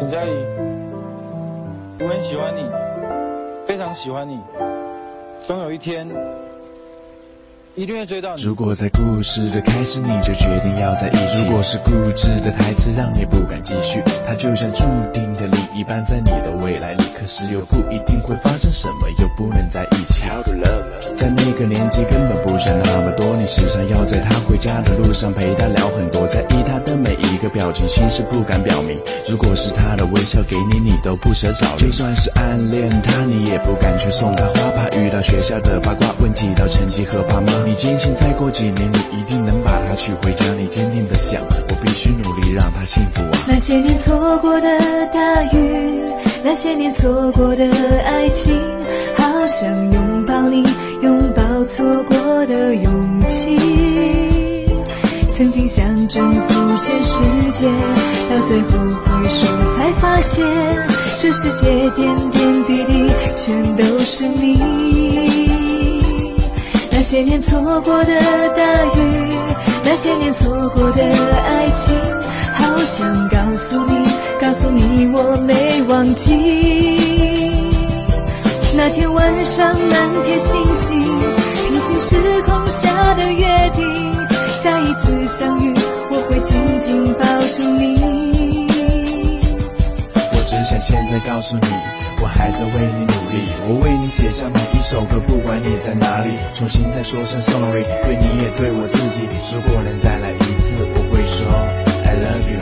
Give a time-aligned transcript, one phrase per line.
[0.00, 0.30] 陈佳怡，
[1.98, 2.64] 我很喜欢你，
[3.66, 4.40] 非常喜欢你，
[5.46, 6.08] 总有一天。
[7.76, 8.42] 一定会追到你。
[8.42, 20.24] 如果在故事的开始你就决定要在一起，如果是固执的台词让你不敢继续，它就像注定的另一半在你的未来里，可是又不一定会发生什么，又不能在一起。
[21.14, 28.98] 在那个年纪根本不想那么多，你时常要在他回家的路上陪他聊很多，在意他的每一个表情，心事不敢表明。
[29.28, 37.60] 如果是他的微笑给你，你都不舍找就算是暗恋他，你也不敢去送他花，怕遇到学校的八卦问及到成绩和爸妈。
[37.70, 40.44] 你坚信再过几年，你一定能把她娶回家。
[40.58, 43.44] 你坚定的想，我必须努力让她幸福啊。
[43.46, 46.02] 那些年错过的大雨，
[46.42, 47.64] 那些年错过的
[48.04, 48.60] 爱情，
[49.16, 50.64] 好想拥抱你，
[51.00, 53.56] 拥抱错过的勇气。
[55.30, 57.68] 曾经想征服全世界，
[58.28, 59.46] 到最后回首
[59.76, 60.44] 才发现，
[61.20, 65.59] 这世界点点滴滴全都是你。
[67.00, 68.12] 那些年错过的
[68.54, 68.62] 大
[68.94, 69.32] 雨，
[69.82, 71.96] 那些年错过的爱情，
[72.52, 74.06] 好想告诉你，
[74.38, 77.80] 告诉你我没忘记。
[78.76, 81.00] 那天晚上满天星星，
[81.70, 84.14] 平行时空下的约定，
[84.62, 85.74] 再一次相遇，
[86.10, 87.24] 我会紧紧抱
[87.56, 88.68] 住你。
[90.34, 92.09] 我只想现在告诉你。
[92.22, 99.24] 我还在为你努力，我为你写下每一首歌，不管你在哪里，重新再说声 sorry，对你也对我自己。
[99.52, 101.48] 如果能再来一次，我会说
[102.04, 102.60] I love you。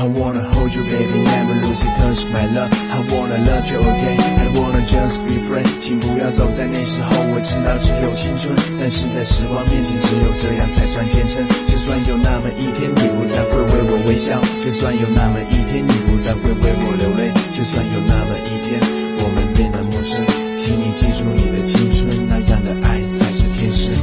[0.00, 2.72] I wanna hold you, baby, never lose you, cause my love.
[2.72, 5.68] I wanna love you again, I wanna just be friends.
[5.78, 11.44] 请不要走在那时候，我知道只有青春，但是在时光面前，只有这样才算虔诚。
[11.68, 13.59] 就算有那么一天，你不再会
[14.10, 18.80] 微笑；就算有那么一天，你不再会为我流泪；就算有那么一天，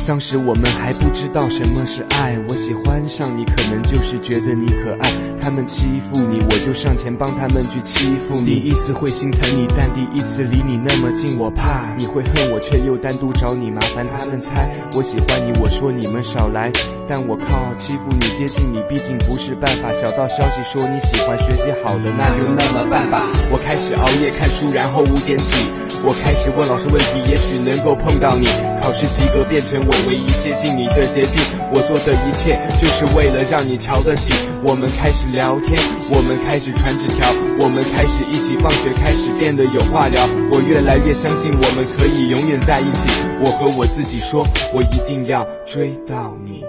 [0.07, 4.67] 当时我们还不知道什么是爱，我喜欢上你，可能就是觉得你。
[4.67, 5.11] 可爱。
[5.41, 8.45] 他们欺负你，我就上前帮他们去欺负你。
[8.45, 10.77] 第一次会心疼你，但第一次离你？
[10.77, 12.05] 那么近，我怕你？
[12.05, 13.69] 会恨我，却又单独找你？
[13.69, 14.05] 麻烦。
[14.07, 16.07] 他们猜我喜欢你，我说你？
[16.07, 16.71] 们少来。
[17.05, 18.19] 但我靠，欺负你？
[18.37, 19.91] 接近你，毕竟不是办法。
[19.91, 21.01] 小道消息说你？
[21.01, 23.27] 喜欢学习好的，那就那么办吧。
[23.51, 25.67] 我开始熬夜看书，然后五点起。
[26.03, 28.47] 我开始问老师问题，也许能够碰到你。
[28.81, 31.41] 考试及格变成我唯一接近你的捷径。
[31.73, 34.31] 我做的一切就是为了让你瞧得起。
[34.63, 35.75] 我们开始聊天，
[36.09, 37.27] 我们开始传纸条，
[37.59, 40.23] 我们开始一起放学，开始变得有话聊。
[40.51, 43.09] 我越来越相信我们可以永远在一起。
[43.43, 46.63] 我和我自己说，我一定要追到你。